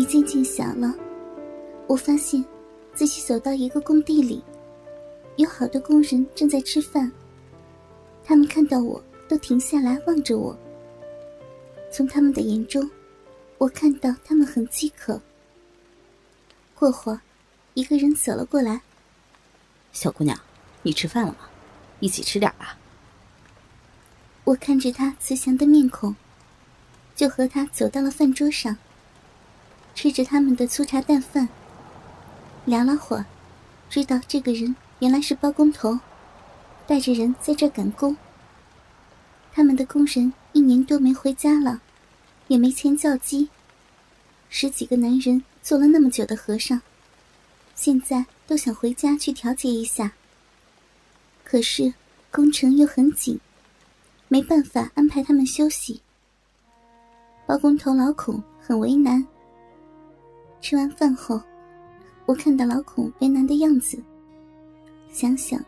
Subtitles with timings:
[0.00, 0.94] 雨渐渐小了，
[1.86, 2.42] 我发现
[2.94, 4.42] 自己走到一个工地里，
[5.36, 7.12] 有好多工人正在吃饭。
[8.24, 10.58] 他们看到我都停下来望着我。
[11.92, 12.90] 从他们的眼中，
[13.58, 15.20] 我看到他们很饥渴。
[16.74, 17.20] 过会儿，
[17.74, 18.80] 一个人走了过来
[19.92, 20.40] ：“小姑娘，
[20.80, 21.40] 你吃饭了吗？
[21.98, 22.78] 一起吃点吧。”
[24.44, 26.16] 我看着他慈祥的面孔，
[27.14, 28.78] 就和他走到了饭桌上，
[29.94, 31.48] 吃着他们的粗茶淡饭。
[32.64, 33.26] 聊了会儿，
[33.88, 35.98] 知道这个人原来是包工头，
[36.86, 38.16] 带着人在这赶工。
[39.52, 41.80] 他们的工人一年多没回家了，
[42.48, 43.48] 也没钱叫鸡。
[44.48, 46.80] 十几个男人做了那么久的和尚，
[47.74, 50.12] 现在都想回家去调节一下。
[51.44, 51.92] 可是
[52.30, 53.38] 工程又很紧。
[54.32, 56.00] 没办法安排他们休息。
[57.46, 59.26] 包工头老孔很为难。
[60.60, 61.40] 吃完饭后，
[62.26, 64.02] 我看到老孔为难的样子，
[65.10, 65.62] 想想，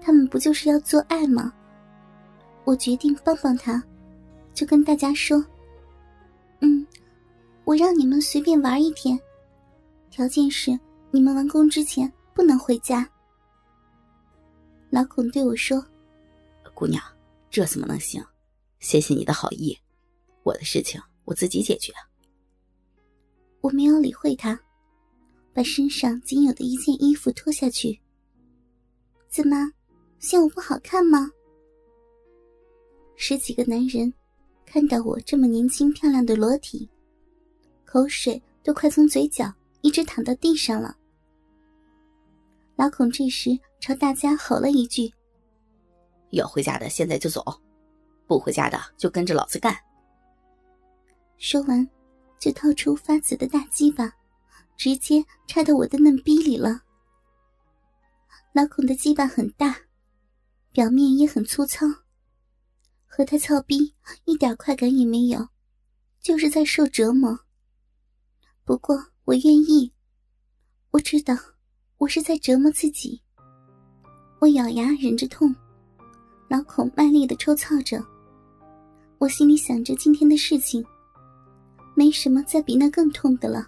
[0.00, 1.52] 他们不就是要做爱吗？
[2.64, 3.82] 我决定帮帮他，
[4.54, 5.44] 就跟大家说
[6.60, 6.86] ：“嗯，
[7.64, 9.18] 我让你们随便玩一天，
[10.10, 10.78] 条件是
[11.10, 13.08] 你们完工之前不能回家。”
[14.90, 15.84] 老孔对我说
[16.74, 17.02] ：“姑娘。”
[17.48, 18.22] 这怎么能行？
[18.80, 19.78] 谢谢你的好意，
[20.42, 21.92] 我的事情我自己解决。
[23.60, 24.58] 我没有理会他，
[25.52, 28.00] 把身上仅有的一件衣服脱下去。
[29.28, 29.70] 怎么，
[30.18, 31.30] 嫌我不好看吗？
[33.16, 34.12] 十几个男人
[34.64, 36.88] 看到我这么年轻漂亮的裸体，
[37.84, 40.96] 口水都快从嘴角一直淌到地上了。
[42.76, 45.10] 老孔这时朝大家吼了一句。
[46.30, 47.42] 要回家的现在就走，
[48.26, 49.74] 不回家的就跟着老子干。
[51.38, 51.88] 说完，
[52.38, 54.12] 就掏出发紫的大鸡巴，
[54.76, 56.82] 直接插到我的嫩逼里了。
[58.52, 59.76] 老孔的鸡巴很大，
[60.72, 61.86] 表面也很粗糙，
[63.06, 63.94] 和他操逼
[64.24, 65.48] 一点快感也没有，
[66.20, 67.38] 就是在受折磨。
[68.64, 69.92] 不过我愿意，
[70.90, 71.36] 我知道
[71.98, 73.20] 我是在折磨自己。
[74.38, 75.54] 我咬牙忍着痛。
[76.48, 78.00] 老孔卖力的抽操着，
[79.18, 80.84] 我心里想着今天的事情，
[81.96, 83.66] 没什么再比那更痛的了。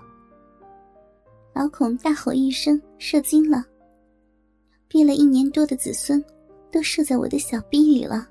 [1.52, 3.64] 老孔大吼一声，射精了，
[4.86, 6.24] 憋了一年多的子孙
[6.70, 8.28] 都射在我的小逼里了，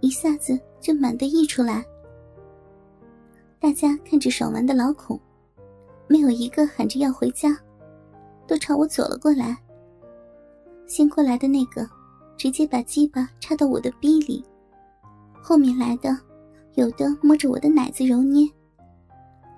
[0.00, 1.84] 一下子就满的溢出来。
[3.60, 5.20] 大家看着爽完的老孔，
[6.08, 7.56] 没有一个喊着要回家，
[8.48, 9.56] 都朝我走了过来。
[10.86, 11.88] 先过来的那个。
[12.36, 14.44] 直接把鸡巴插到我的逼里，
[15.40, 16.18] 后面来的
[16.74, 18.44] 有的摸着我的奶子揉捏，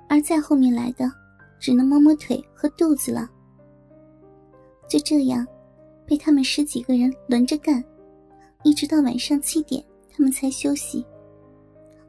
[0.09, 1.11] 而再后面来的
[1.59, 3.29] 只能摸摸腿和肚子了。
[4.89, 5.47] 就这样，
[6.07, 7.83] 被他们十几个人轮着干，
[8.63, 11.05] 一直到晚上七点，他们才休息。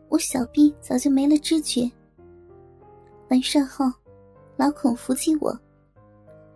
[0.09, 1.89] 我小臂早就没了知觉。
[3.29, 3.91] 完事后，
[4.55, 5.59] 老孔扶起我，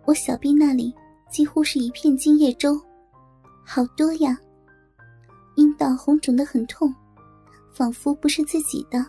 [0.04, 0.94] 我小臂那里
[1.30, 2.80] 几乎是一片精液粥。
[3.64, 4.38] 好多呀！
[5.56, 6.94] 阴道红肿的很痛，
[7.72, 9.04] 仿佛不是自己的。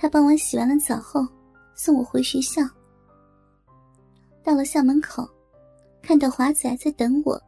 [0.00, 1.20] 他帮我洗完了澡后，
[1.74, 2.62] 送我回学校。
[4.42, 5.28] 到了校门口，
[6.00, 7.38] 看到华仔在等我，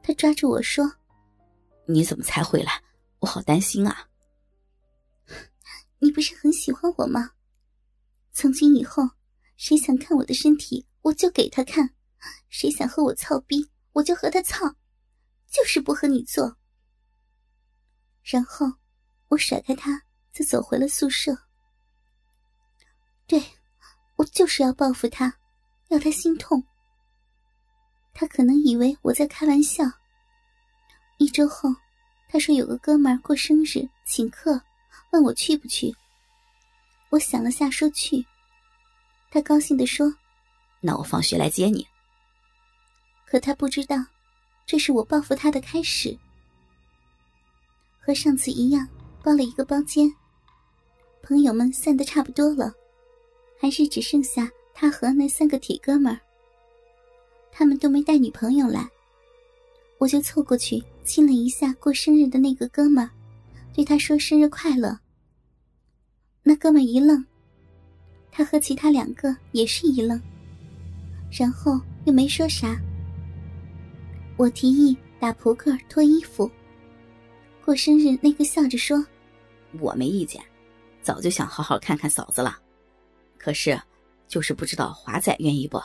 [0.00, 0.88] 他抓住我说
[1.86, 2.80] ：“你怎么才回来？
[3.18, 4.08] 我好担心啊！”
[5.98, 7.32] 你不是很喜欢我吗？
[8.30, 9.02] 从今以后，
[9.56, 11.84] 谁想看我的身体，我就给他看；
[12.48, 14.72] 谁想和我操逼，我就和他操。
[15.50, 16.56] 就是不和你做。
[18.22, 18.72] 然后，
[19.30, 20.00] 我甩开他，
[20.32, 21.36] 就走回了宿舍。
[23.26, 23.42] 对，
[24.16, 25.34] 我就是要报复他，
[25.88, 26.62] 要他心痛。
[28.14, 29.84] 他可能以为我在开玩笑。
[31.18, 31.70] 一周后，
[32.28, 34.60] 他说有个哥们儿过生日请客，
[35.12, 35.94] 问我去不去。
[37.10, 38.24] 我想了下，说去。
[39.30, 40.14] 他高兴的说
[40.80, 41.86] ：“那我放学来接你。”
[43.24, 43.96] 可他不知道。
[44.64, 46.16] 这是我报复他的开始，
[48.00, 48.88] 和上次一样，
[49.22, 50.10] 包了一个包间。
[51.22, 52.72] 朋友们散的差不多了，
[53.62, 56.18] 还是只剩下他和那三个铁哥们儿。
[57.52, 58.90] 他们都没带女朋友来，
[59.98, 63.08] 我就凑过去亲了一下过生日的那个哥们儿，
[63.72, 64.98] 对他说生日快乐。
[66.42, 67.24] 那哥们儿一愣，
[68.32, 70.20] 他和其他两个也是一愣，
[71.30, 72.76] 然后又没说啥。
[74.36, 76.50] 我提议打扑克脱衣服。
[77.64, 79.06] 过生日那个笑着说
[79.78, 80.42] ：“我没意见，
[81.00, 82.58] 早就想好好看看嫂子了。
[83.42, 83.78] 可是
[84.28, 85.82] 就是不知道华仔愿意不？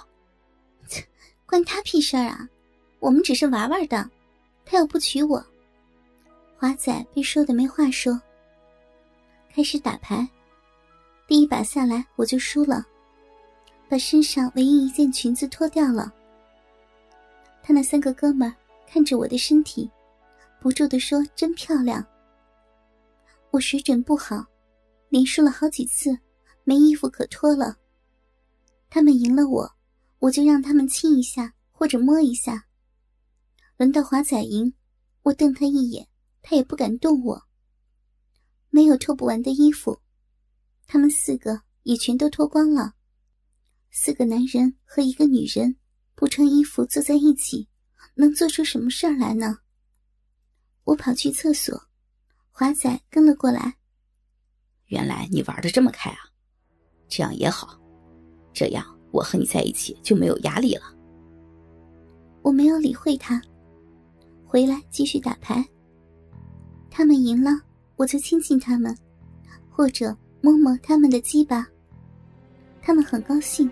[1.48, 2.48] 关他屁事儿啊！
[3.00, 4.08] 我们只是玩玩的，
[4.64, 5.44] 他又不娶我。
[6.56, 8.22] 华仔被说的没话说。
[9.54, 10.28] 开始打牌，
[11.28, 12.86] 第一把下来我就输了，
[13.90, 16.14] 把身上唯一一件裙子脱掉了。
[17.64, 18.54] 他那三个哥们
[18.88, 19.90] 看着我的身体，
[20.62, 22.06] 不住的说：“真漂亮。”
[23.50, 24.46] 我水准不好，
[25.10, 26.16] 连输了好几次，
[26.68, 27.78] 没衣服可脱了。
[28.90, 29.72] 他们赢了我，
[30.20, 32.68] 我就让他们亲一下或者摸一下。
[33.78, 34.74] 轮到华仔赢，
[35.22, 36.06] 我瞪他一眼，
[36.42, 37.42] 他也不敢动我。
[38.70, 40.02] 没有脱不完的衣服，
[40.86, 42.96] 他们四个也全都脱光了。
[43.90, 45.78] 四个男人和一个女人
[46.16, 47.70] 不穿衣服坐在一起，
[48.14, 49.60] 能做出什么事儿来呢？
[50.84, 51.82] 我跑去厕所，
[52.52, 53.78] 华仔跟了过来。
[54.88, 56.27] 原来你玩的这么开啊，
[57.08, 57.80] 这样也好，
[58.54, 60.84] 这样我和你在一起就没有压力了。
[62.42, 63.42] 我没有理会他，
[64.46, 65.66] 回来继续打牌。
[66.90, 67.52] 他们赢了。
[67.96, 68.96] 我就亲亲他们，
[69.72, 71.68] 或者摸摸他们的鸡巴。
[72.80, 73.68] 他们很高兴。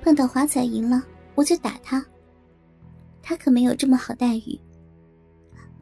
[0.00, 1.04] 碰到华仔赢了，
[1.34, 2.02] 我就打他。
[3.20, 4.58] 他可没有这么好待遇。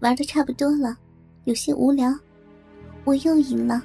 [0.00, 0.98] 玩的差不多了，
[1.44, 2.12] 有些无聊，
[3.04, 3.84] 我又赢了，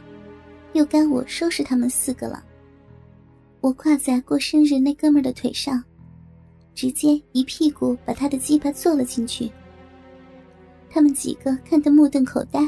[0.73, 2.43] 又该我收拾他们四个了。
[3.63, 5.81] 我挂在过生日那哥们的腿上，
[6.75, 9.49] 直接一屁股把他的鸡巴坐了进去。
[10.89, 12.59] 他们几个看得目瞪口呆。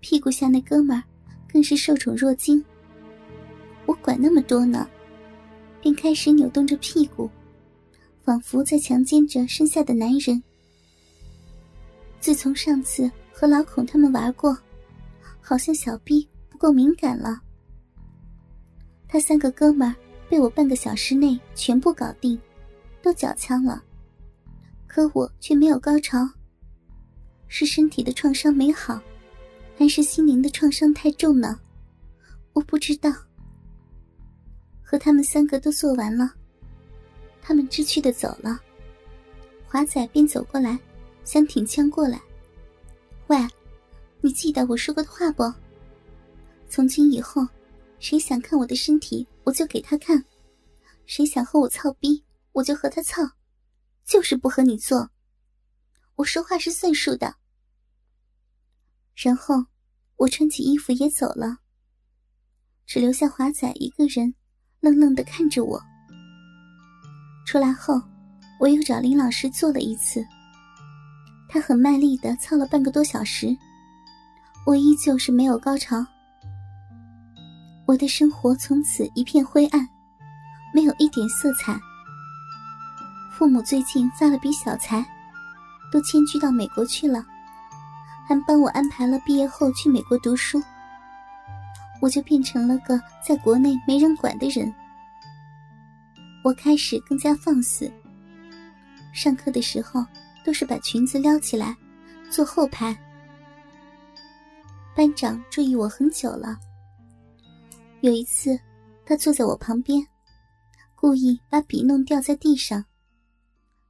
[0.00, 1.02] 屁股下那哥们
[1.50, 2.62] 更是受宠若惊。
[3.86, 4.86] 我管那么多呢，
[5.80, 7.30] 便开始扭动着屁股，
[8.22, 10.42] 仿佛在强奸着身下的男人。
[12.20, 14.54] 自从上次和老孔他们玩过，
[15.40, 17.40] 好像小逼不够敏感了。
[19.12, 19.94] 他三个哥们儿
[20.26, 22.40] 被我半个小时内全部搞定，
[23.02, 23.84] 都缴枪了，
[24.86, 26.26] 可我却没有高潮。
[27.46, 28.98] 是身体的创伤没好。
[29.76, 31.60] 还是心灵的创伤太重呢，
[32.54, 33.12] 我不知道。
[34.82, 36.32] 和他们三个都做完了，
[37.42, 38.58] 他们知趣的走了。
[39.66, 40.78] 华仔便走过来，
[41.22, 42.18] 想挺枪过来。
[43.26, 43.36] 喂，
[44.22, 45.52] 你记得我说过的话不？
[46.66, 47.46] 从今以后，
[48.02, 50.18] 谁想看我的身体，我就给他看；
[51.06, 53.22] 谁想和我操逼，我就和他操，
[54.04, 55.08] 就是不和你做。
[56.16, 57.36] 我说话是算数的。
[59.14, 59.54] 然后，
[60.16, 61.58] 我穿起衣服也走了，
[62.86, 64.34] 只留下华仔一个人，
[64.80, 65.80] 愣愣的看着我。
[67.46, 68.02] 出来后，
[68.58, 70.26] 我又找林老师做了一次，
[71.48, 73.56] 他很卖力的操了半个多小时，
[74.66, 76.04] 我依旧是没有高潮。
[77.92, 79.86] 我的生活从此一片灰暗，
[80.72, 81.78] 没有一点色彩。
[83.30, 85.06] 父母最近发了笔小财，
[85.92, 87.22] 都迁居到美国去了。
[88.26, 90.58] 还帮我安排了毕业后去美国读书，
[92.00, 94.74] 我就变成了个在国内没人管的人。
[96.42, 97.92] 我开始更加放肆，
[99.12, 100.02] 上课的时候
[100.42, 101.76] 都是把裙子撩起来，
[102.30, 102.96] 坐后排。
[104.96, 106.56] 班长注意我很久了，
[108.02, 108.58] 有一次
[109.06, 110.04] 他坐在我旁边，
[110.96, 112.84] 故意把笔弄掉在地上，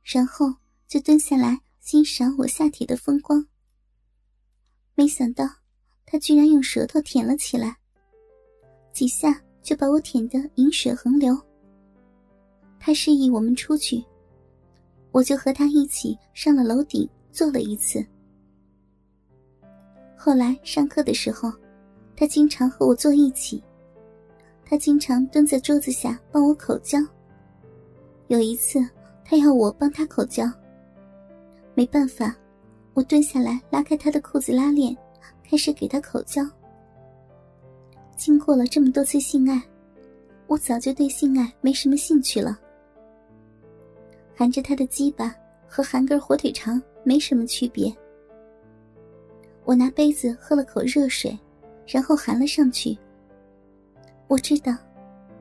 [0.03, 0.55] 然后
[0.87, 3.43] 就蹲下来欣赏我下体的风光。
[4.95, 5.49] 没想到，
[6.05, 7.75] 他居然用舌头舔了起来，
[8.93, 11.35] 几下就把我舔得饮水横流。
[12.79, 14.05] 他示意我们出去，
[15.11, 18.05] 我就和他一起上了楼顶做了一次。
[20.15, 21.51] 后来上课的时候，
[22.15, 23.65] 他经常和我坐一起，
[24.73, 26.99] 他经常蹲在桌子下帮我口交。
[28.29, 28.79] 有一次，
[29.23, 30.51] 他要我帮他口交，
[31.75, 32.35] 没办法。
[32.95, 34.97] 我蹲下来，拉开他的裤子拉链，
[35.45, 36.43] 开始给他口交。
[38.17, 39.63] 经过了这么多次性爱，
[40.47, 42.59] 我早就对性爱没什么兴趣了。
[44.35, 45.37] 含着他的鸡巴
[45.69, 47.95] 和含根火腿肠没什么区别。
[49.67, 51.39] 我拿杯子喝了口热水，
[51.87, 52.97] 然后含了上去。
[54.33, 54.75] 我知道，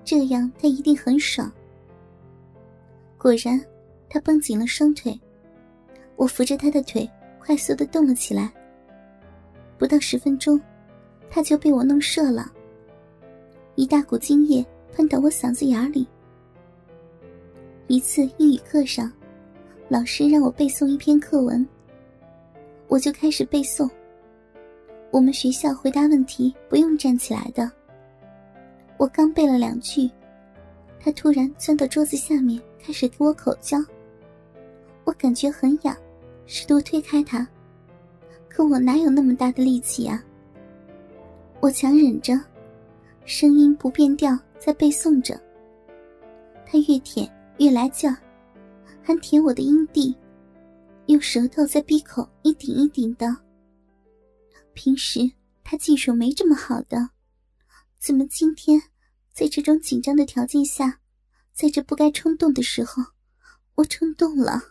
[0.03, 1.49] 这样他一定很爽。
[3.17, 3.57] 果然，
[4.09, 5.17] 他绷紧了双腿，
[6.17, 7.09] 我扶着他的腿。
[7.39, 8.51] 快速的动了起来。
[9.79, 10.61] 不到十分钟，
[11.29, 12.51] 他就被我弄射了，
[13.75, 16.05] 一大股精液喷到我嗓子眼里。
[17.87, 19.11] 一次英语课上，
[19.87, 21.65] 老师让我背诵一篇课文，
[22.89, 23.89] 我就开始背诵。
[25.09, 27.71] 我们学校回答问题不用站起来的。
[29.01, 30.07] 我刚背了两句，
[30.99, 33.79] 他突然钻到桌子下面，开始给我口交。
[35.05, 35.97] 我感觉很痒，
[36.45, 37.47] 试图推开他，
[38.47, 40.23] 可我哪有那么大的力气啊？
[41.61, 42.39] 我强忍着，
[43.25, 45.33] 声音不变调，在背诵着。
[46.63, 47.27] 他越舔
[47.57, 48.07] 越来劲，
[49.01, 50.15] 还舔我的阴蒂，
[51.07, 53.35] 用舌头在闭口一顶一顶的。
[54.73, 55.21] 平时
[55.63, 57.09] 他技术没这么好的，
[57.97, 58.79] 怎么今天
[59.33, 60.99] 在这种紧张的条件下，
[61.53, 63.03] 在这不该冲动的时候，
[63.75, 64.61] 我冲动了？